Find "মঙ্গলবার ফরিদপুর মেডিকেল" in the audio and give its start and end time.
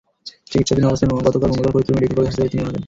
1.51-2.15